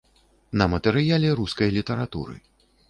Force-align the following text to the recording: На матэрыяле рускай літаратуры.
На 0.61 0.65
матэрыяле 0.75 1.29
рускай 1.41 1.69
літаратуры. 1.81 2.35